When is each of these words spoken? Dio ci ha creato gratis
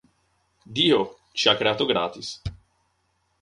Dio 0.77 1.17
ci 1.31 1.47
ha 1.47 1.55
creato 1.55 1.85
gratis 1.85 2.41